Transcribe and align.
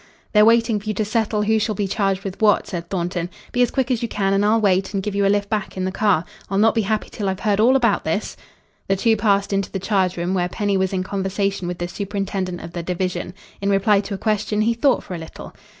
"They're 0.33 0.45
waiting 0.45 0.79
for 0.79 0.87
you 0.87 0.95
to 0.95 1.05
settle 1.05 1.43
who 1.43 1.59
shall 1.59 1.75
be 1.75 1.87
charged 1.87 2.23
with 2.23 2.41
what," 2.41 2.65
said 2.65 2.89
Thornton. 2.89 3.29
"Be 3.51 3.61
as 3.61 3.69
quick 3.69 3.91
as 3.91 4.01
you 4.01 4.07
can, 4.07 4.33
and 4.33 4.43
I'll 4.43 4.59
wait 4.59 4.95
and 4.95 5.03
give 5.03 5.13
you 5.13 5.27
a 5.27 5.29
lift 5.29 5.47
back 5.47 5.77
in 5.77 5.85
the 5.85 5.91
car. 5.91 6.25
I'll 6.49 6.57
not 6.57 6.73
be 6.73 6.81
happy 6.81 7.09
till 7.11 7.29
I've 7.29 7.41
heard 7.41 7.59
all 7.59 7.75
about 7.75 8.03
this." 8.03 8.35
The 8.87 8.95
two 8.95 9.15
passed 9.15 9.53
into 9.53 9.71
the 9.71 9.77
charge 9.77 10.17
room, 10.17 10.33
where 10.33 10.49
Penny 10.49 10.75
was 10.75 10.91
in 10.91 11.03
conversation 11.03 11.67
with 11.67 11.77
the 11.77 11.87
superintendent 11.87 12.61
of 12.61 12.73
the 12.73 12.81
division. 12.81 13.35
In 13.61 13.69
reply 13.69 13.99
to 13.99 14.15
a 14.15 14.17
question, 14.17 14.61
he 14.61 14.73
thought 14.73 15.03
for 15.03 15.13
a 15.13 15.19
little. 15.19 15.53